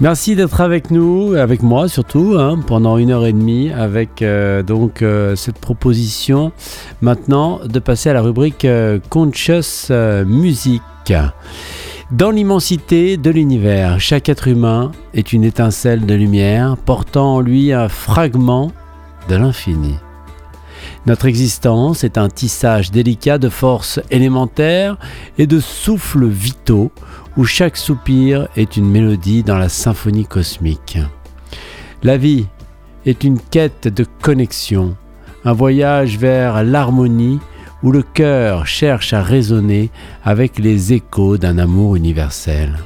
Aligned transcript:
Merci 0.00 0.34
d'être 0.34 0.62
avec 0.62 0.90
nous, 0.90 1.34
avec 1.34 1.62
moi 1.62 1.86
surtout, 1.86 2.34
hein, 2.38 2.58
pendant 2.66 2.96
une 2.96 3.10
heure 3.10 3.26
et 3.26 3.34
demie, 3.34 3.70
avec 3.70 4.22
euh, 4.22 4.62
donc 4.62 5.02
euh, 5.02 5.36
cette 5.36 5.58
proposition 5.58 6.52
maintenant 7.02 7.60
de 7.66 7.78
passer 7.80 8.08
à 8.08 8.14
la 8.14 8.22
rubrique 8.22 8.64
euh, 8.64 8.98
Conscious 9.10 9.92
Music. 10.24 10.82
Dans 12.12 12.30
l'immensité 12.30 13.18
de 13.18 13.30
l'univers, 13.30 14.00
chaque 14.00 14.30
être 14.30 14.48
humain 14.48 14.90
est 15.12 15.34
une 15.34 15.44
étincelle 15.44 16.06
de 16.06 16.14
lumière 16.14 16.78
portant 16.78 17.34
en 17.34 17.40
lui 17.40 17.74
un 17.74 17.90
fragment 17.90 18.72
de 19.28 19.36
l'infini. 19.36 19.96
Notre 21.06 21.26
existence 21.26 22.04
est 22.04 22.18
un 22.18 22.28
tissage 22.28 22.90
délicat 22.90 23.38
de 23.38 23.48
forces 23.48 24.00
élémentaires 24.10 24.98
et 25.38 25.46
de 25.46 25.58
souffles 25.58 26.26
vitaux 26.26 26.90
où 27.36 27.44
chaque 27.44 27.76
soupir 27.78 28.48
est 28.56 28.76
une 28.76 28.88
mélodie 28.88 29.42
dans 29.42 29.56
la 29.56 29.70
symphonie 29.70 30.26
cosmique. 30.26 30.98
La 32.02 32.18
vie 32.18 32.46
est 33.06 33.24
une 33.24 33.40
quête 33.40 33.88
de 33.88 34.04
connexion, 34.20 34.94
un 35.44 35.54
voyage 35.54 36.18
vers 36.18 36.62
l'harmonie 36.64 37.40
où 37.82 37.92
le 37.92 38.02
cœur 38.02 38.66
cherche 38.66 39.14
à 39.14 39.22
résonner 39.22 39.90
avec 40.22 40.58
les 40.58 40.92
échos 40.92 41.38
d'un 41.38 41.56
amour 41.56 41.96
universel. 41.96 42.78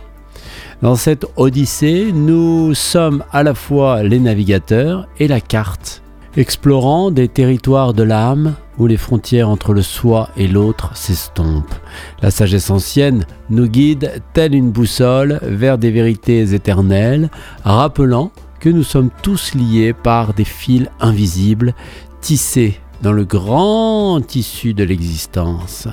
Dans 0.83 0.95
cette 0.95 1.27
odyssée, 1.37 2.13
nous 2.13 2.75
sommes 2.75 3.25
à 3.33 3.43
la 3.43 3.55
fois 3.55 4.05
les 4.05 4.21
navigateurs 4.21 5.09
et 5.19 5.27
la 5.27 5.41
carte, 5.41 6.04
explorant 6.37 7.11
des 7.11 7.29
territoires 7.29 7.95
de 7.95 8.03
l'âme 8.03 8.55
où 8.79 8.87
les 8.87 8.97
frontières 8.97 9.49
entre 9.49 9.73
le 9.73 9.83
soi 9.83 10.31
et 10.37 10.49
l'autre 10.49 10.97
s'estompent. 10.97 11.75
La 12.23 12.31
sagesse 12.31 12.71
ancienne 12.71 13.27
nous 13.51 13.69
guide, 13.69 14.23
telle 14.33 14.55
une 14.55 14.71
boussole, 14.71 15.39
vers 15.43 15.79
des 15.79 15.91
vérités 15.91 16.55
éternelles, 16.55 17.31
rappelant 17.63 18.33
que 18.59 18.69
nous 18.69 18.83
sommes 18.83 19.11
tous 19.23 19.55
liés 19.55 19.93
par 19.93 20.35
des 20.35 20.45
fils 20.45 20.89
invisibles, 21.01 21.75
tissés 22.21 22.81
dans 23.03 23.13
le 23.13 23.25
grand 23.25 24.21
tissu 24.27 24.75
de 24.75 24.83
l'existence. 24.83 25.87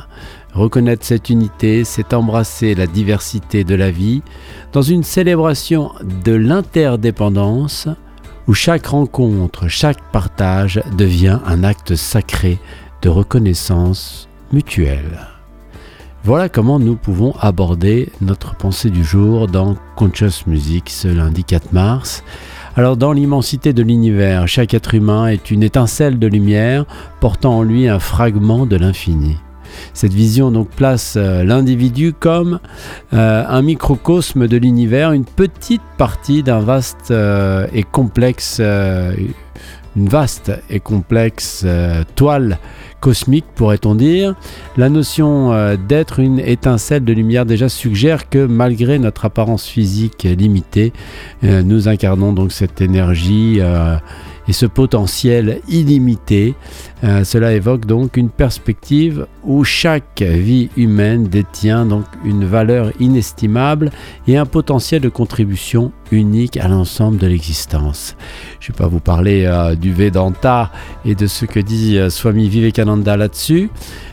Reconnaître 0.54 1.06
cette 1.06 1.30
unité, 1.30 1.84
c'est 1.84 2.14
embrasser 2.14 2.76
la 2.76 2.88
diversité 2.88 3.64
de 3.64 3.76
la 3.76 3.92
vie 3.92 4.22
dans 4.74 4.82
une 4.82 5.04
célébration 5.04 5.92
de 6.26 6.34
l'interdépendance, 6.34 7.88
où 8.52 8.54
chaque 8.54 8.88
rencontre, 8.88 9.70
chaque 9.70 10.02
partage 10.12 10.84
devient 10.98 11.40
un 11.46 11.64
acte 11.64 11.96
sacré 11.96 12.60
de 13.02 13.08
reconnaissance 13.08 14.28
mutuelle. 14.52 15.20
Voilà 16.26 16.50
comment 16.50 16.78
nous 16.78 16.98
pouvons 16.98 17.34
aborder 17.40 18.12
notre 18.20 18.56
pensée 18.56 18.90
du 18.90 19.06
jour 19.06 19.48
dans 19.48 19.78
Conscious 19.96 20.44
Music 20.48 20.90
ce 20.90 21.08
lundi 21.08 21.46
4 21.46 21.72
mars. 21.72 22.26
Alors 22.76 22.98
dans 22.98 23.14
l'immensité 23.14 23.72
de 23.72 23.84
l'univers, 23.84 24.50
chaque 24.50 24.74
être 24.74 24.96
humain 24.96 25.28
est 25.28 25.50
une 25.50 25.64
étincelle 25.64 26.20
de 26.20 26.28
lumière 26.28 26.84
portant 27.22 27.60
en 27.60 27.64
lui 27.64 27.88
un 27.88 28.00
fragment 28.00 28.66
de 28.66 28.76
l'infini. 28.76 29.38
Cette 29.94 30.14
vision 30.14 30.52
donc 30.52 30.70
place 30.70 31.16
euh, 31.18 31.44
l'individu 31.44 32.14
comme 32.14 32.60
euh, 33.14 33.44
un 33.48 33.62
microcosme 33.62 34.48
de 34.48 34.58
l'univers, 34.58 35.12
une 35.12 35.26
petite 35.26 35.82
partie 35.98 36.44
d'un 36.44 36.60
vaste 36.60 37.12
euh, 37.12 37.68
et 37.74 37.84
complexe, 37.84 38.62
et 40.70 40.80
complexe 40.80 41.66
toile 42.16 42.58
cosmique, 43.02 43.46
pourrait-on 43.56 43.96
dire. 43.96 44.36
La 44.78 44.88
notion 44.88 45.76
d'être 45.90 46.20
une 46.20 46.40
étincelle 46.40 47.04
de 47.04 47.12
lumière 47.12 47.46
déjà 47.46 47.68
suggère 47.68 48.30
que 48.30 48.46
malgré 48.46 49.00
notre 49.00 49.26
apparence 49.26 49.66
physique 49.66 50.24
limitée, 50.24 50.94
nous 51.42 51.90
incarnons 51.90 52.32
donc 52.32 52.52
cette 52.54 52.80
énergie 52.80 53.60
et 54.48 54.54
ce 54.54 54.66
potentiel 54.66 55.62
illimité. 55.68 56.56
Euh, 57.04 57.24
cela 57.24 57.54
évoque 57.54 57.86
donc 57.86 58.18
une 58.18 58.30
perspective 58.30 59.26
où 59.44 59.64
chaque 59.64 60.22
vie 60.22 60.70
humaine 60.78 61.24
détient 61.24 61.86
donc 61.86 62.06
une 62.24 62.46
valeur 62.46 62.92
inestimable 63.00 63.92
et 64.28 64.38
un 64.38 64.46
potentiel 64.46 65.02
de 65.02 65.10
contribution 65.10 65.92
unique 66.12 66.58
à 66.58 66.68
l'ensemble 66.68 67.18
de 67.18 67.28
l'existence. 67.28 68.16
Je 68.60 68.72
ne 68.72 68.74
vais 68.74 68.78
pas 68.78 68.88
vous 68.88 69.00
parler 69.00 69.46
euh, 69.46 69.76
du 69.76 69.94
Vedanta 69.94 70.72
et 71.06 71.16
de 71.16 71.28
ce 71.28 71.46
que 71.46 71.60
dit 71.60 71.98
euh, 71.98 72.10
Swami 72.10 72.50
Vivekananda 72.50 72.91
là-dessus, 72.98 73.70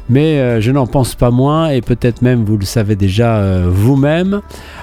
mais 0.09 0.39
euh, 0.39 0.61
je 0.61 0.71
n'en 0.71 0.87
pense 0.87 1.15
pas 1.15 1.31
moins 1.31 1.69
et 1.69 1.81
peut-être 1.81 2.23
même 2.23 2.45
vous 2.45 2.57
le 2.57 2.65
savez 2.65 2.97
déjà 2.97 3.37
euh, 3.39 3.69
vous-même. 3.71 4.41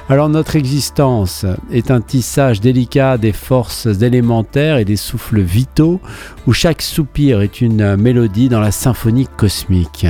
Alors 0.10 0.30
notre 0.30 0.56
existence 0.56 1.46
est 1.72 1.92
un 1.92 2.02
tissage 2.02 2.62
délicat 2.62 3.18
des 3.18 3.32
forces 3.32 3.88
élémentaires 4.02 4.78
et 4.78 4.86
des 4.86 4.96
souffles 4.96 5.42
vitaux 5.42 6.00
où 6.48 6.54
chaque 6.54 6.82
soupir 6.82 7.42
est 7.42 7.62
une 7.62 7.96
mélodie 7.96 8.50
dans 8.50 8.60
la 8.60 8.72
symphonie 8.72 9.28
cosmique. 9.38 10.08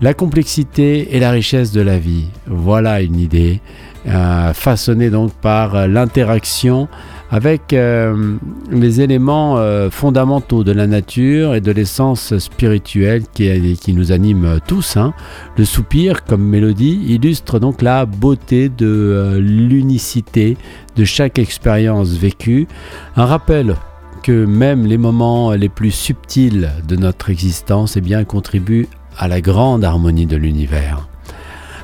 La 0.00 0.12
complexité 0.12 1.16
et 1.16 1.20
la 1.20 1.30
richesse 1.30 1.72
de 1.72 1.80
la 1.80 1.98
vie, 1.98 2.26
voilà 2.46 3.00
une 3.00 3.18
idée, 3.18 3.60
euh, 4.06 4.52
façonnée 4.52 5.08
donc 5.08 5.32
par 5.32 5.88
l'interaction 5.88 6.86
avec 7.30 7.72
euh, 7.72 8.36
les 8.70 9.00
éléments 9.00 9.58
euh, 9.58 9.90
fondamentaux 9.90 10.64
de 10.64 10.72
la 10.72 10.86
nature 10.86 11.54
et 11.54 11.60
de 11.60 11.72
l'essence 11.72 12.36
spirituelle 12.38 13.24
qui, 13.32 13.92
nous 13.92 14.12
anime 14.12 14.60
tous. 14.66 14.96
Hein. 14.96 15.12
Le 15.56 15.64
soupir 15.64 16.24
comme 16.24 16.42
mélodie 16.42 17.00
illustre 17.08 17.58
donc 17.58 17.82
la 17.82 18.06
beauté 18.06 18.68
de 18.68 18.86
euh, 18.86 19.40
l'unicité 19.40 20.56
de 20.94 21.04
chaque 21.04 21.38
expérience 21.38 22.10
vécue, 22.10 22.68
un 23.16 23.26
rappel 23.26 23.74
que 24.22 24.44
même 24.44 24.86
les 24.86 24.98
moments 24.98 25.52
les 25.52 25.68
plus 25.68 25.90
subtils 25.90 26.70
de 26.86 26.96
notre 26.96 27.30
existence 27.30 27.96
eh 27.96 28.00
bien, 28.00 28.24
contribuent 28.24 28.88
à 29.18 29.28
la 29.28 29.40
grande 29.40 29.84
harmonie 29.84 30.26
de 30.26 30.36
l'univers. 30.36 31.08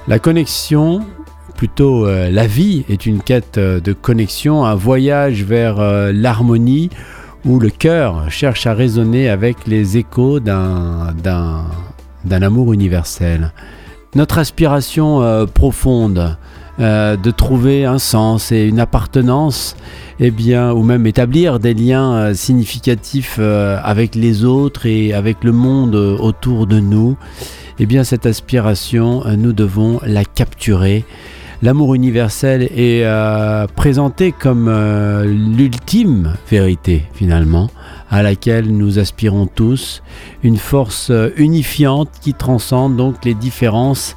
La 0.09 0.19
connexion 0.19 1.05
plutôt 1.63 2.09
euh, 2.09 2.29
la 2.29 2.49
vie 2.49 2.85
est 2.89 3.07
une 3.07 3.23
quête 3.23 3.57
euh, 3.57 3.79
de 3.79 3.93
connexion, 3.93 4.65
un 4.65 4.75
voyage 4.75 5.45
vers 5.45 5.79
euh, 5.79 6.11
l'harmonie 6.13 6.91
où 7.45 7.61
le 7.61 7.71
cœur 7.71 8.29
cherche 8.33 8.67
à 8.67 8.75
résonner 8.75 9.29
avec 9.29 9.69
les 9.69 9.97
échos 9.97 10.41
d'un 10.41 11.15
amour 12.29 12.73
universel. 12.73 13.53
Notre 14.17 14.39
aspiration 14.39 15.47
profonde 15.55 16.37
de 16.79 17.31
trouver 17.31 17.85
un 17.85 17.99
sens 17.99 18.51
et 18.51 18.65
une 18.65 18.81
appartenance, 18.81 19.77
eh 20.19 20.33
bien, 20.33 20.73
ou 20.73 20.83
même 20.83 21.07
établir 21.07 21.61
des 21.61 21.75
liens 21.75 22.35
significatifs 22.35 23.39
avec 23.39 24.15
les 24.15 24.45
autres 24.45 24.87
et 24.87 25.13
avec 25.13 25.43
le 25.43 25.53
monde 25.53 25.95
autour 25.95 26.67
de 26.67 26.79
nous, 26.81 27.17
eh 27.79 27.87
bien, 27.87 28.05
cette 28.05 28.27
aspiration, 28.27 29.23
nous 29.37 29.53
devons 29.53 30.01
la 30.05 30.25
capturer 30.25 31.05
l'amour 31.63 31.95
universel 31.95 32.65
est 32.65 33.05
euh, 33.05 33.67
présenté 33.69 34.33
comme 34.33 34.67
euh, 34.69 35.25
l'ultime 35.25 36.35
vérité 36.51 37.07
finalement, 37.15 37.71
à 38.11 38.23
laquelle 38.23 38.77
nous 38.77 38.99
aspirons 38.99 39.47
tous, 39.47 40.03
une 40.43 40.59
force 40.59 41.11
euh, 41.11 41.31
unifiante 41.37 42.11
qui 42.21 42.35
transcende 42.35 42.97
donc 42.97 43.25
les 43.25 43.35
différences 43.35 44.17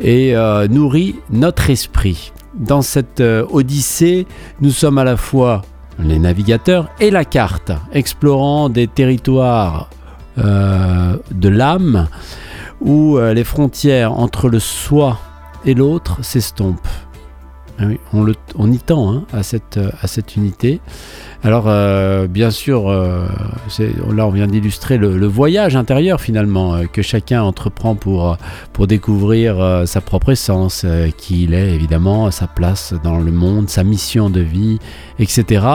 et 0.00 0.34
nourrit 0.68 1.14
notre 1.30 1.70
esprit. 1.70 2.32
Dans 2.54 2.82
cette 2.82 3.20
odyssée, 3.20 4.26
nous 4.60 4.72
sommes 4.72 4.98
à 4.98 5.04
la 5.04 5.16
fois 5.16 5.62
les 6.00 6.18
navigateurs 6.18 6.88
et 6.98 7.12
la 7.12 7.24
carte, 7.24 7.70
explorant 7.92 8.68
des 8.68 8.88
territoires 8.88 9.90
de 10.36 11.48
l'âme 11.48 12.08
où 12.80 13.16
les 13.16 13.44
frontières 13.44 14.18
entre 14.18 14.48
le 14.48 14.58
soi 14.58 15.20
et 15.64 15.74
l'autre 15.74 16.24
s'estompe. 16.24 16.86
Ah 17.78 17.84
on, 18.12 18.70
y 18.70 18.78
tend 18.78 19.12
hein, 19.12 19.26
à 19.32 19.42
cette 19.42 20.36
unité. 20.36 20.80
Alors, 21.44 21.64
euh, 21.66 22.28
bien 22.28 22.52
sûr, 22.52 22.88
euh, 22.88 23.26
là, 24.14 24.28
on 24.28 24.30
vient 24.30 24.46
d'illustrer 24.46 24.96
le, 24.96 25.26
voyage 25.26 25.74
intérieur, 25.74 26.20
finalement, 26.20 26.74
euh, 26.74 26.84
que 26.84 27.02
chacun 27.02 27.42
entreprend 27.42 27.96
pour, 27.96 28.36
pour 28.72 28.86
découvrir 28.86 29.82
sa 29.86 30.00
propre 30.00 30.30
essence, 30.30 30.86
qui 31.16 31.42
il 31.44 31.54
est, 31.54 31.74
évidemment, 31.74 32.30
sa 32.30 32.46
place 32.46 32.94
dans 33.02 33.18
le 33.18 33.32
monde, 33.32 33.68
sa 33.68 33.82
mission 33.82 34.30
de 34.30 34.40
vie, 34.40 34.78
etc. 35.18 35.66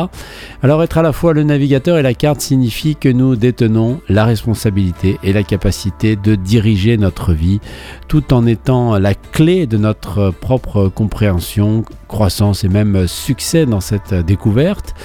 Alors, 0.63 0.81
être 0.83 0.99
à 0.99 1.01
la 1.01 1.11
fois 1.11 1.33
le 1.33 1.43
navigateur 1.43 1.97
et 1.97 2.01
la 2.01 2.13
carte 2.13 2.39
signifie 2.39 2.95
que 2.95 3.09
nous 3.09 3.35
détenons 3.35 3.99
la 4.07 4.23
responsabilité 4.23 5.19
et 5.21 5.33
la 5.33 5.43
capacité 5.43 6.15
de 6.15 6.35
diriger 6.35 6.95
notre 6.95 7.33
vie, 7.33 7.59
tout 8.07 8.33
en 8.33 8.45
étant 8.45 8.97
la 8.97 9.15
clé 9.15 9.67
de 9.67 9.77
notre 9.77 10.31
propre 10.31 10.87
compréhension 10.87 11.83
croissance 12.07 12.63
et 12.63 12.69
même 12.69 13.07
succès 13.07 13.65
dans 13.65 13.81
cette 13.81 14.13
découverte, 14.13 14.95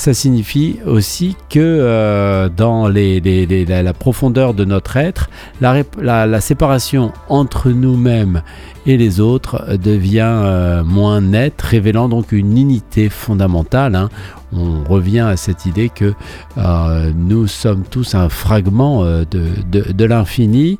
ça 0.00 0.14
signifie 0.14 0.78
aussi 0.86 1.36
que 1.50 1.58
euh, 1.60 2.48
dans 2.48 2.88
la, 2.88 3.92
profondeur 3.92 4.54
de 4.54 4.64
notre 4.64 4.96
être, 4.96 5.28
la, 5.60 6.40
séparation 6.40 7.12
entre 7.28 7.68
nous-mêmes 7.68 8.42
et 8.86 8.96
les 8.96 9.20
autres 9.20 9.76
devient 9.76 10.22
euh, 10.24 10.82
moins 10.84 11.20
nette, 11.20 11.60
révélant 11.60 12.08
donc 12.08 12.32
une 12.32 12.56
unité 12.56 13.10
fondamentale. 13.10 13.94
Hein. 13.94 14.08
On 14.54 14.82
revient 14.84 15.20
à 15.20 15.36
cette 15.36 15.66
idée 15.66 15.90
que 15.90 16.14
euh, 16.56 17.12
nous 17.14 17.46
sommes 17.46 17.82
tous 17.82 18.14
un 18.14 18.30
fragment 18.30 19.04
de, 19.04 20.04
l'infini 20.06 20.78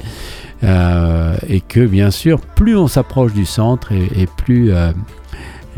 et 0.62 1.60
que 1.60 1.86
bien 1.86 2.10
sûr, 2.10 2.40
plus 2.40 2.74
on 2.74 2.88
s'approche 2.88 3.34
du 3.34 3.44
centre 3.44 3.92
et 3.92 4.26
plus 4.38 4.72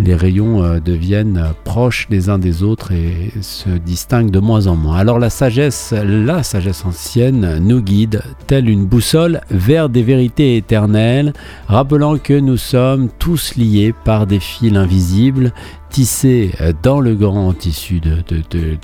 les 0.02 0.14
rayons 0.14 0.62
euh, 0.62 0.80
deviennent 0.80 1.52
proches 1.64 2.06
les 2.10 2.28
uns 2.28 2.38
des 2.38 2.62
autres 2.62 2.92
et 2.92 3.32
se 3.40 3.70
distinguent 3.70 4.30
de 4.30 4.40
moins 4.40 4.66
en 4.66 4.76
moins. 4.76 4.96
Alors 4.96 5.18
la 5.18 5.30
sagesse, 5.30 5.94
la 5.96 6.42
sagesse 6.42 6.84
ancienne, 6.84 7.58
nous 7.60 7.80
guide, 7.80 8.22
telle 8.46 8.68
une 8.68 8.84
boussole, 8.84 9.40
vers 9.50 9.88
des 9.88 10.02
vérités 10.02 10.56
éternelles, 10.56 11.32
rappelant 11.68 12.18
que 12.18 12.38
nous 12.38 12.56
sommes 12.56 13.08
tous 13.18 13.54
liés 13.56 13.94
par 14.04 14.26
des 14.26 14.40
fils 14.40 14.76
invisibles, 14.76 15.52
tissés 15.92 16.52
dans 16.82 17.00
le 17.00 17.14
grand 17.14 17.52
tissu 17.52 18.00
de, 18.00 18.22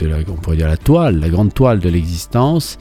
la, 0.07 0.19
on 0.29 0.35
pourrait 0.35 0.57
dire 0.57 0.69
la 0.69 0.77
toile, 0.77 1.19
la 1.19 1.29
grande 1.29 1.53
toile 1.53 1.81
de 1.81 1.89
l'existence 1.89 2.79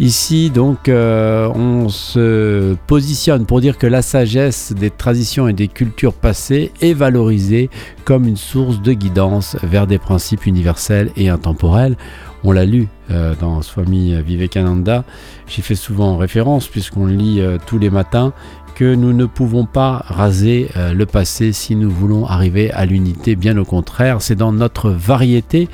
Ici, 0.00 0.50
donc, 0.50 0.88
euh, 0.88 1.48
on 1.54 1.88
se 1.88 2.74
positionne 2.88 3.46
pour 3.46 3.60
dire 3.60 3.78
que 3.78 3.86
la 3.86 4.02
sagesse 4.02 4.72
des 4.72 4.90
traditions 4.90 5.46
et 5.46 5.52
des 5.52 5.68
cultures 5.68 6.14
passées 6.14 6.72
est 6.80 6.94
valorisée 6.94 7.70
comme 8.04 8.26
une 8.26 8.36
source 8.36 8.82
de 8.82 8.92
guidance 8.92 9.56
vers 9.62 9.86
des 9.86 9.98
principes 9.98 10.46
universels 10.46 11.12
et 11.16 11.28
intemporels. 11.28 11.96
On 12.42 12.50
l'a 12.50 12.64
lu 12.64 12.88
euh, 13.12 13.36
dans 13.40 13.62
Swami 13.62 14.20
Vivekananda. 14.20 15.04
J'y 15.46 15.62
fais 15.62 15.76
souvent 15.76 16.16
référence 16.16 16.66
puisqu'on 16.66 17.06
le 17.06 17.14
lit 17.14 17.40
euh, 17.40 17.58
tous 17.64 17.78
les 17.78 17.88
matins 17.88 18.32
que 18.74 18.94
nous 18.94 19.12
ne 19.12 19.26
pouvons 19.26 19.64
pas 19.66 20.04
raser 20.08 20.68
le 20.76 21.06
passé 21.06 21.52
si 21.52 21.76
nous 21.76 21.90
voulons 21.90 22.26
arriver 22.26 22.70
à 22.72 22.86
l'unité. 22.86 23.36
Bien 23.36 23.56
au 23.56 23.64
contraire, 23.64 24.20
c'est 24.20 24.34
dans 24.34 24.52
notre 24.52 24.90
variété 24.90 25.68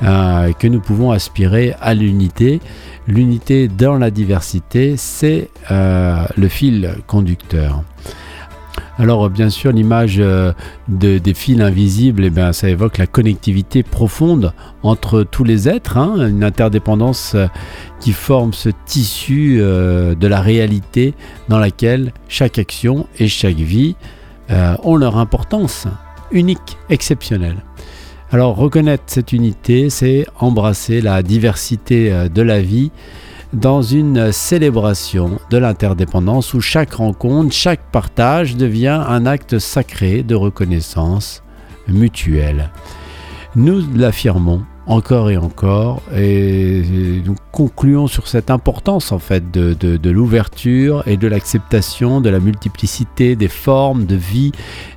que 0.00 0.66
nous 0.66 0.80
pouvons 0.80 1.10
aspirer 1.12 1.74
à 1.80 1.94
l'unité. 1.94 2.60
L'unité 3.10 3.66
dans 3.66 3.96
la 3.96 4.10
diversité, 4.10 4.94
c'est 4.96 5.48
euh, 5.70 6.24
le 6.36 6.48
fil 6.48 6.94
conducteur. 7.06 7.82
Alors 9.00 9.30
bien 9.30 9.48
sûr, 9.48 9.72
l'image 9.72 10.16
euh, 10.18 10.52
des 10.88 11.32
fils 11.32 11.58
invisibles, 11.62 12.26
eh 12.26 12.28
bien, 12.28 12.52
ça 12.52 12.68
évoque 12.68 12.98
la 12.98 13.06
connectivité 13.06 13.82
profonde 13.82 14.52
entre 14.82 15.22
tous 15.22 15.42
les 15.42 15.70
êtres, 15.70 15.96
hein, 15.96 16.28
une 16.28 16.44
interdépendance 16.44 17.32
euh, 17.34 17.46
qui 17.98 18.12
forme 18.12 18.52
ce 18.52 18.68
tissu 18.84 19.56
de 19.58 20.26
la 20.26 20.40
réalité 20.42 21.14
dans 21.48 21.58
laquelle 21.58 22.12
chaque 22.28 22.58
action 22.58 23.06
et 23.18 23.28
chaque 23.28 23.56
vie 23.56 23.94
ont 24.50 24.96
leur 24.96 25.18
importance 25.18 25.86
unique, 26.32 26.78
exceptionnelle. 26.88 27.58
Alors 28.32 28.54
reconnaître 28.54 29.02
cette 29.06 29.32
unité, 29.32 29.90
c'est 29.90 30.24
embrasser 30.38 31.00
la 31.00 31.22
diversité 31.22 32.12
euh, 32.12 32.28
de 32.28 32.42
la 32.42 32.60
vie 32.60 32.92
dans 33.52 33.82
une 33.82 34.32
célébration 34.32 35.38
de 35.50 35.58
l'interdépendance 35.58 36.54
où 36.54 36.60
chaque 36.60 36.94
rencontre, 36.94 37.52
chaque 37.52 37.80
partage 37.90 38.56
devient 38.56 39.04
un 39.08 39.26
acte 39.26 39.58
sacré 39.58 40.22
de 40.22 40.34
reconnaissance 40.34 41.42
mutuelle. 41.88 42.70
Nous 43.56 43.82
l'affirmons 43.94 44.62
encore 44.86 45.30
et 45.30 45.36
encore 45.36 46.02
et 46.16 46.82
nous 47.24 47.36
concluons 47.52 48.06
sur 48.06 48.26
cette 48.26 48.50
importance 48.50 49.12
en 49.12 49.18
fait 49.18 49.50
de, 49.50 50.10
l'ouverture 50.10 51.02
et 51.06 51.16
de 51.16 51.28
l'acceptation 51.28 52.20
de 52.20 52.30
la 52.30 52.40
multiplicité 52.40 53.36
des 53.36 53.48
formes 53.48 54.06
de 54.06 54.16
vie 54.16 54.52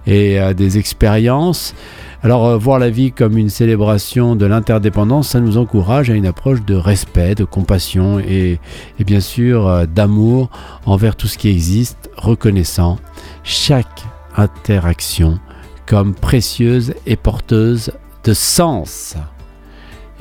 et 0.07 0.39
euh, 0.39 0.53
des 0.53 0.77
expériences 0.77 1.75
alors 2.23 2.45
euh, 2.45 2.57
voir 2.57 2.79
la 2.79 2.89
vie 2.89 3.11
comme 3.11 3.37
une 3.37 3.49
célébration 3.49 4.37
de 4.37 4.45
l'interdépendance, 4.45 5.29
ça 5.29 5.41
nous 5.41 5.57
encourage 5.57 6.09
à 6.09 6.13
une 6.13 6.25
approche 6.25 6.63
de 6.63 6.73
respect, 6.73 7.35
de 7.35 7.43
compassion 7.43 8.17
et, 8.17 8.59
bien 8.99 9.19
sûr 9.19 9.67
euh, 9.67 9.85
d'amour 9.85 10.49
envers 10.85 11.17
tout 11.17 11.27
ce 11.27 11.37
qui 11.37 11.49
existe, 11.49 12.09
reconnaissant 12.15 12.97
chaque 13.43 14.03
interaction 14.37 15.37
comme 15.85 16.15
précieuse 16.15 16.93
et 17.05 17.17
porteuse 17.17 17.91
de 18.23 18.33
sens. 18.33 19.15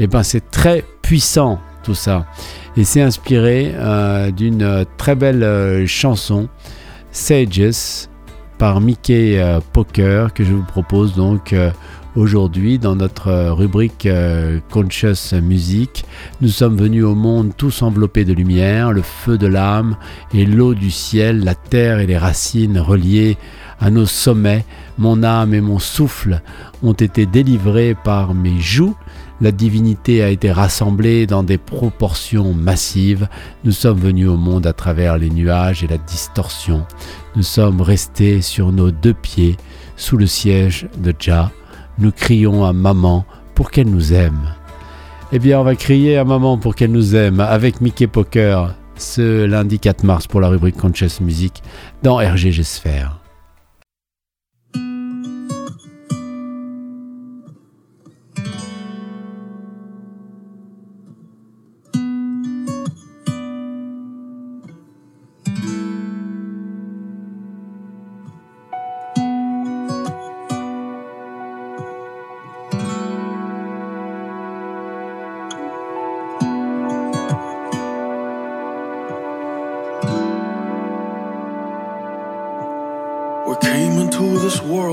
Et 0.01 0.05
eh 0.05 0.07
bien 0.09 0.25
c'est 0.25 0.51
très 0.51 0.85
puissant 1.03 1.61
tout 1.85 1.95
ça. 1.95 2.27
Et 2.77 2.83
c'est 2.83 3.03
inspiré 3.03 3.73
euh, 3.77 4.33
d'une 4.33 4.85
très 4.97 5.15
belle 5.15 5.87
chanson, 5.87 6.49
Sages, 7.13 8.09
par 8.63 8.81
Mickey 8.81 9.45
Poker, 9.73 10.33
que 10.33 10.45
je 10.45 10.53
vous 10.53 10.63
propose 10.63 11.17
donc 11.17 11.53
Aujourd'hui, 12.15 12.79
dans 12.79 12.95
notre 12.95 13.29
euh, 13.29 13.55
rubrique 13.55 14.05
euh, 14.05 14.61
Conscious 14.71 15.35
Music, 15.41 16.05
nous 16.43 16.49
sommes 16.49 16.77
venus 16.77 17.05
au 17.05 17.15
monde 17.15 17.53
tous 17.57 17.81
enveloppés 17.81 18.27
de 18.27 18.35
lumière, 18.35 18.93
le 18.93 19.01
feu 19.01 19.39
de 19.39 19.47
l'âme 19.47 19.97
et 20.35 20.45
l'eau 20.45 20.75
du 20.75 20.91
ciel, 20.91 21.43
la 21.43 21.55
terre 21.55 22.01
et 22.01 22.07
les 22.07 22.19
racines 22.19 22.79
reliées 22.79 23.39
à 23.81 23.89
nos 23.89 24.05
sommets. 24.05 24.67
Mon 24.99 25.23
âme 25.23 25.55
et 25.55 25.63
mon 25.63 25.79
souffle 25.79 26.43
ont 26.83 26.93
été 26.93 27.25
délivrés 27.25 27.97
par 28.05 28.35
mes 28.35 28.61
joues. 28.61 28.95
La 29.43 29.53
divinité 29.53 30.23
a 30.23 30.31
été 30.31 30.51
rassemblée 30.51 31.27
dans 31.27 31.43
des 31.43 31.59
proportions 31.59 32.55
massives. 32.55 33.29
Nous 33.65 33.73
sommes 33.73 33.99
venus 33.99 34.29
au 34.29 34.37
monde 34.37 34.67
à 34.67 34.73
travers 34.73 35.19
les 35.19 35.29
nuages 35.29 35.85
et 35.85 35.89
la 35.89 35.99
distorsion. 35.99 36.87
Nous 37.37 37.43
sommes 37.43 37.83
restés 37.83 38.41
sur 38.41 38.73
nos 38.73 38.91
deux 38.91 39.15
pieds 39.15 39.57
sous 39.97 40.17
le 40.17 40.27
siège 40.27 40.89
de 41.03 41.13
Jah 41.19 41.51
nous 41.99 42.13
crions 42.13 42.65
à 42.65 42.73
maman 42.73 43.25
pour 43.55 43.71
qu'elle 43.71 43.91
nous 43.91 44.13
aime. 44.13 44.55
Eh 45.33 45.39
bien, 45.39 45.61
on 45.61 45.65
va 45.65 45.75
crier 45.75 46.19
à 46.19 46.25
maman 46.25 46.59
pour 46.59 46.75
qu'elle 46.75 46.93
nous 46.93 47.15
aime 47.15 47.41
avec 47.41 47.81
Mickey 47.81 48.07
Poker 48.07 48.75
ce 48.97 49.45
lundi 49.45 49.79
4 49.79 50.05
mars 50.05 50.27
pour 50.27 50.41
la 50.41 50.49
rubrique 50.49 50.77
Conscious 50.77 51.21
Music 51.23 51.63
dans 52.03 52.17
RGG 52.17 52.63
Sphere. 84.63 84.93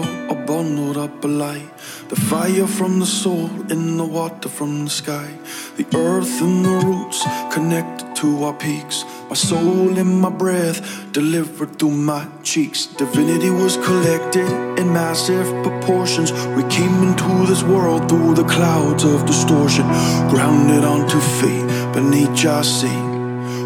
from 2.80 3.00
the 3.00 3.06
soul, 3.06 3.50
in 3.72 3.98
the 3.98 4.06
water 4.06 4.50
from 4.50 4.86
the 4.86 4.90
sky. 4.90 5.30
The 5.78 5.86
earth 5.98 6.42
and 6.42 6.66
the 6.66 6.78
roots 6.86 7.24
connected 7.54 8.16
to 8.18 8.44
our 8.46 8.54
peaks. 8.54 9.04
My 9.30 9.36
soul 9.36 9.98
and 9.98 10.22
my 10.22 10.30
breath 10.30 10.80
delivered 11.12 11.78
through 11.78 11.92
my 11.92 12.28
cheeks. 12.44 12.86
Divinity 12.86 13.50
was 13.50 13.78
collected 13.78 14.50
in 14.80 14.94
massive 14.94 15.48
proportions. 15.64 16.32
We 16.58 16.64
came 16.70 17.04
into 17.04 17.46
this 17.48 17.64
world 17.64 18.08
through 18.10 18.36
the 18.36 18.46
clouds 18.46 19.04
of 19.04 19.26
distortion, 19.26 19.88
grounded 20.30 20.84
onto 20.84 21.20
feet 21.20 21.66
beneath 21.94 22.46
our 22.46 22.64
sea. 22.64 23.02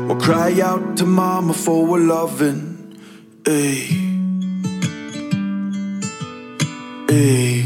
We'll 0.08 0.20
cry 0.20 0.60
out 0.62 0.98
to 0.98 1.05
mama 1.05 1.53
for 1.53 1.98
a 1.98 2.01
loving. 2.01 2.62
Ayy. 3.43 4.02
Ayy. 7.13 7.62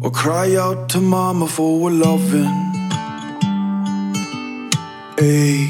Or 0.00 0.10
cry 0.10 0.56
out 0.56 0.88
to 0.88 1.00
mama 1.00 1.46
for 1.46 1.88
a 1.88 1.92
loving. 1.92 2.54
Ayy. 5.26 5.68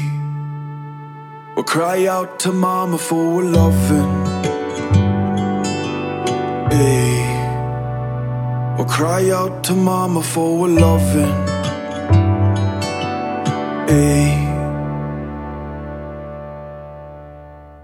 Or 1.55 1.63
cry 1.63 2.07
out 2.07 2.39
to 2.39 2.51
mama 2.51 2.97
for 2.97 3.41
a 3.41 3.45
loving. 3.57 4.11
Ayy. 6.81 7.21
Or 8.79 8.85
cry 8.85 9.29
out 9.29 9.63
to 9.65 9.73
mama 9.75 10.23
for 10.23 10.67
a 10.67 10.69
loving. 10.85 11.35
Ayy. 13.99 14.33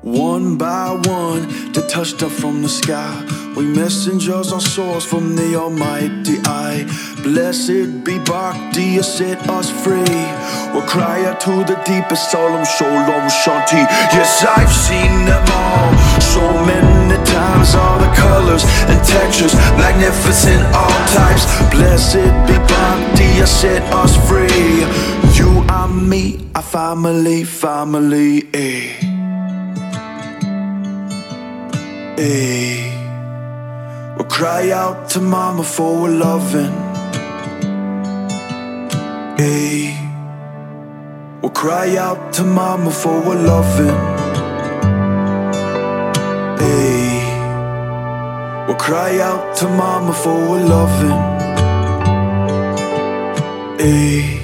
One 0.02 0.58
by 0.58 1.00
one, 1.18 1.72
they 1.74 1.86
touched 1.88 2.24
up 2.24 2.32
from 2.32 2.64
the 2.64 2.70
sky 2.70 3.39
We 3.60 3.66
messengers 3.66 4.54
are 4.54 4.62
souls 4.62 5.04
from 5.04 5.36
the 5.36 5.56
Almighty 5.56 6.38
I. 6.46 6.88
Blessed 7.24 8.06
be 8.06 8.18
Bhakti, 8.20 8.84
you 8.84 9.04
set 9.04 9.38
us 9.50 9.70
free. 9.70 10.24
We'll 10.72 10.88
cry 10.88 11.26
out 11.26 11.42
to 11.42 11.66
the 11.68 11.76
deepest 11.84 12.32
solemn 12.32 12.64
shalom 12.64 13.28
shanti. 13.28 13.84
Yes, 14.16 14.46
I've 14.48 14.72
seen 14.72 15.26
them 15.26 15.44
all 15.52 15.92
so 16.22 16.40
many 16.64 17.18
times. 17.26 17.76
All 17.76 18.00
the 18.00 18.08
colors 18.16 18.64
and 18.88 19.04
textures, 19.06 19.54
magnificent 19.76 20.64
all 20.74 21.00
types. 21.12 21.44
Blessed 21.76 22.32
be 22.48 22.56
Bhakti, 22.64 23.26
you 23.40 23.46
set 23.46 23.84
us 23.94 24.16
free. 24.30 24.88
You 25.36 25.66
and 25.68 26.10
me, 26.10 26.50
a 26.56 26.62
family, 26.62 27.44
family. 27.44 28.48
Eh. 28.54 28.96
Eh. 32.18 32.89
Cry 34.40 34.72
out 34.72 35.10
to 35.10 35.20
mama 35.20 35.66
for 35.66 36.08
loving. 36.08 36.72
Hey, 39.38 40.00
we'll 41.42 41.52
cry 41.52 41.98
out 41.98 42.32
to 42.36 42.46
mama 42.46 42.90
for 42.90 43.36
loving. 43.36 44.00
Hey, 46.58 47.20
we'll 48.66 48.78
cry 48.78 49.20
out 49.20 49.58
to 49.58 49.68
mama 49.68 50.14
for 50.14 50.58
loving. 50.74 51.20
Hey. 53.78 54.39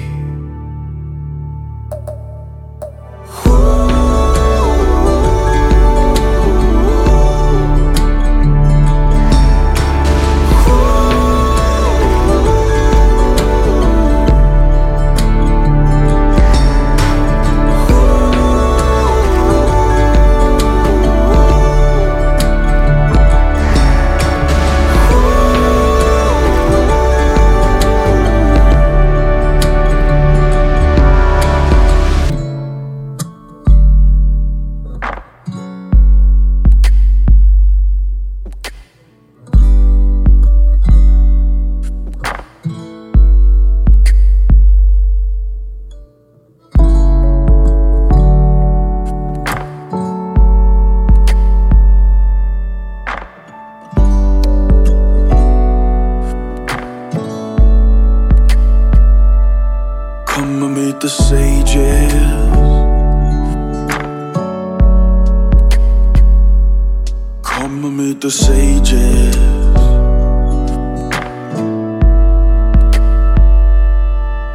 Meet 68.16 68.22
the 68.22 68.30
sages. 68.30 69.36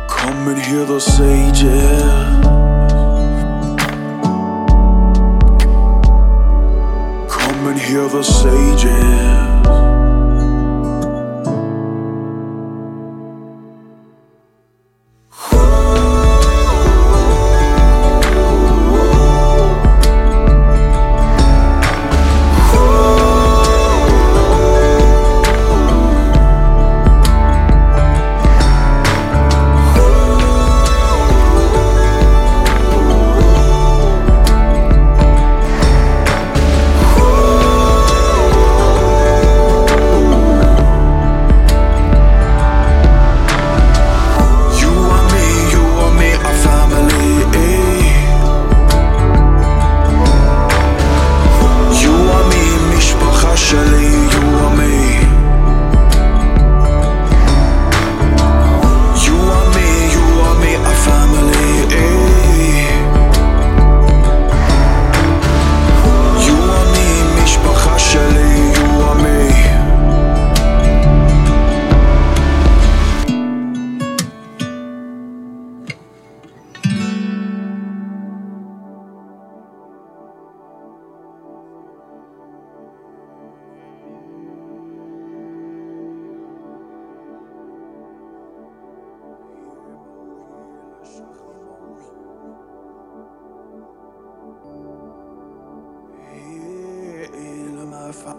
Come 0.10 0.48
and 0.48 0.60
hear 0.60 0.86
the 0.86 1.00
sages. 1.00 2.02
Come 7.30 7.68
and 7.68 7.80
hear 7.80 8.08
the 8.08 8.24
sages. 8.24 8.71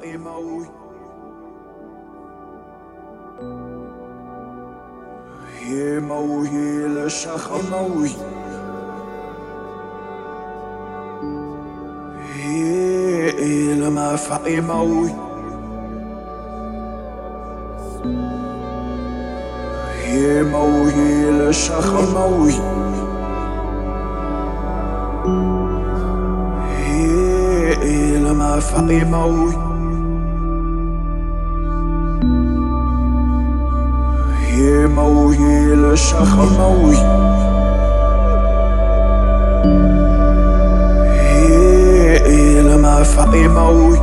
emoji. 0.03 0.69
Emoji, 5.63 6.89
le 6.95 7.09
chach 7.09 7.47
emoji. 7.59 8.17
Le 13.81 13.91
mafa 13.91 14.41
emoji. 14.47 15.15
Emoji, 20.15 21.09
le 21.39 21.53
chach 21.53 21.91
emoji. 22.03 22.93
فقي 28.63 29.05
موي 29.05 29.72
موي 34.97 35.75
الشخ 35.75 36.37
موي 36.59 36.97
إلى 42.27 42.77
ما 42.77 43.03
فقي 43.03 43.49
موي 43.49 43.99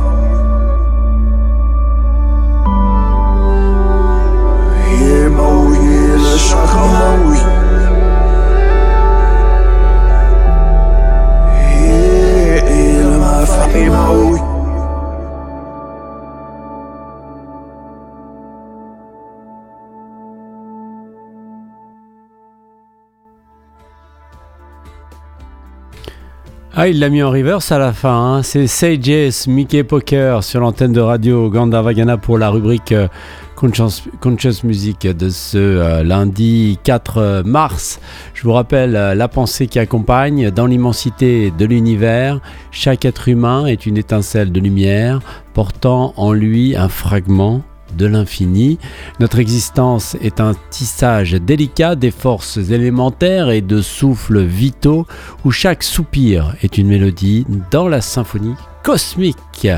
Ah, 26.82 26.88
il 26.88 26.98
l'a 26.98 27.10
mis 27.10 27.22
en 27.22 27.28
reverse 27.28 27.72
à 27.72 27.78
la 27.78 27.92
fin. 27.92 28.36
Hein. 28.38 28.42
C'est 28.42 28.66
Sages 28.66 29.46
Mickey 29.46 29.84
Poker 29.84 30.42
sur 30.42 30.60
l'antenne 30.60 30.94
de 30.94 31.00
radio 31.02 31.50
Gandavagana 31.50 32.16
pour 32.16 32.38
la 32.38 32.48
rubrique 32.48 32.92
euh, 32.92 33.06
Conscious, 33.54 34.64
Music 34.64 35.06
de 35.06 35.28
ce 35.28 35.58
euh, 35.58 36.02
lundi 36.02 36.78
4 36.82 37.42
mars. 37.44 38.00
Je 38.32 38.44
vous 38.44 38.54
rappelle 38.54 38.96
euh, 38.96 39.14
la 39.14 39.28
pensée 39.28 39.66
qui 39.66 39.78
accompagne. 39.78 40.50
Dans 40.50 40.64
l'immensité 40.64 41.50
de 41.50 41.66
l'univers, 41.66 42.40
chaque 42.70 43.04
être 43.04 43.28
humain 43.28 43.66
est 43.66 43.84
une 43.84 43.98
étincelle 43.98 44.50
de 44.50 44.58
lumière 44.58 45.20
portant 45.52 46.14
en 46.16 46.32
lui 46.32 46.76
un 46.78 46.88
fragment 46.88 47.60
de 47.96 48.06
l'infini. 48.06 48.78
Notre 49.18 49.38
existence 49.38 50.16
est 50.20 50.40
un 50.40 50.54
tissage 50.70 51.32
délicat 51.32 51.94
des 51.94 52.10
forces 52.10 52.56
élémentaires 52.56 53.50
et 53.50 53.60
de 53.60 53.80
souffles 53.80 54.42
vitaux 54.42 55.06
où 55.44 55.50
chaque 55.50 55.82
soupir 55.82 56.54
est 56.62 56.78
une 56.78 56.88
mélodie 56.88 57.46
dans 57.70 57.88
la 57.88 58.00
symphonie 58.00 58.54
cosmique. 58.82 59.68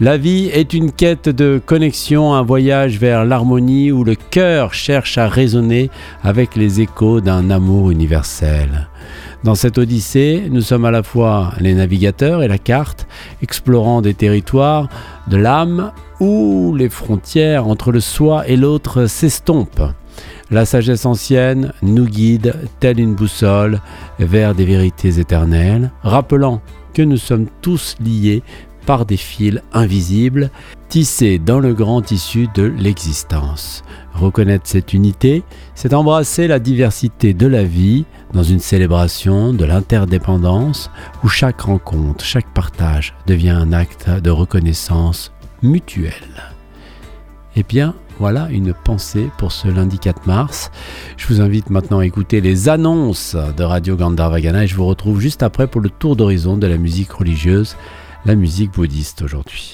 La 0.00 0.18
vie 0.18 0.50
est 0.52 0.74
une 0.74 0.92
quête 0.92 1.28
de 1.28 1.60
connexion, 1.64 2.34
un 2.34 2.42
voyage 2.42 2.98
vers 2.98 3.24
l'harmonie 3.24 3.90
où 3.92 4.04
le 4.04 4.14
cœur 4.14 4.74
cherche 4.74 5.16
à 5.18 5.28
résonner 5.28 5.90
avec 6.22 6.56
les 6.56 6.80
échos 6.80 7.20
d'un 7.20 7.50
amour 7.50 7.90
universel. 7.90 8.88
Dans 9.44 9.56
cette 9.56 9.76
odyssée, 9.76 10.48
nous 10.50 10.60
sommes 10.60 10.84
à 10.84 10.92
la 10.92 11.02
fois 11.02 11.52
les 11.58 11.74
navigateurs 11.74 12.44
et 12.44 12.48
la 12.48 12.58
carte, 12.58 13.08
explorant 13.42 14.00
des 14.00 14.14
territoires 14.14 14.88
de 15.26 15.36
l'âme 15.36 15.90
où 16.20 16.76
les 16.78 16.88
frontières 16.88 17.66
entre 17.66 17.90
le 17.90 17.98
soi 17.98 18.46
et 18.46 18.56
l'autre 18.56 19.06
s'estompent. 19.06 19.82
La 20.52 20.64
sagesse 20.64 21.06
ancienne 21.06 21.72
nous 21.82 22.04
guide, 22.04 22.54
telle 22.78 23.00
une 23.00 23.14
boussole, 23.14 23.80
vers 24.20 24.54
des 24.54 24.64
vérités 24.64 25.18
éternelles, 25.18 25.90
rappelant 26.04 26.60
que 26.94 27.02
nous 27.02 27.16
sommes 27.16 27.46
tous 27.62 27.96
liés 28.00 28.44
par 28.86 29.06
des 29.06 29.16
fils 29.16 29.60
invisibles, 29.72 30.50
tissés 30.88 31.38
dans 31.38 31.60
le 31.60 31.74
grand 31.74 32.02
tissu 32.02 32.48
de 32.54 32.64
l'existence. 32.64 33.82
Reconnaître 34.14 34.66
cette 34.66 34.92
unité, 34.92 35.42
c'est 35.74 35.94
embrasser 35.94 36.46
la 36.46 36.58
diversité 36.58 37.32
de 37.34 37.46
la 37.46 37.64
vie 37.64 38.04
dans 38.32 38.42
une 38.42 38.58
célébration 38.58 39.52
de 39.52 39.64
l'interdépendance 39.64 40.90
où 41.24 41.28
chaque 41.28 41.62
rencontre, 41.62 42.24
chaque 42.24 42.52
partage 42.52 43.14
devient 43.26 43.50
un 43.50 43.72
acte 43.72 44.10
de 44.10 44.30
reconnaissance 44.30 45.32
mutuelle. 45.62 46.52
Eh 47.56 47.62
bien, 47.62 47.94
voilà 48.18 48.48
une 48.50 48.72
pensée 48.72 49.28
pour 49.38 49.52
ce 49.52 49.68
lundi 49.68 49.98
4 49.98 50.26
mars. 50.26 50.70
Je 51.16 51.26
vous 51.26 51.40
invite 51.40 51.70
maintenant 51.70 51.98
à 51.98 52.06
écouter 52.06 52.40
les 52.40 52.68
annonces 52.68 53.34
de 53.34 53.64
Radio 53.64 53.96
Gandharvagana 53.96 54.64
et 54.64 54.66
je 54.66 54.76
vous 54.76 54.86
retrouve 54.86 55.20
juste 55.20 55.42
après 55.42 55.66
pour 55.66 55.80
le 55.80 55.90
tour 55.90 56.16
d'horizon 56.16 56.56
de 56.56 56.66
la 56.66 56.76
musique 56.76 57.12
religieuse, 57.12 57.76
la 58.24 58.34
musique 58.36 58.72
bouddhiste 58.72 59.22
aujourd'hui. 59.22 59.70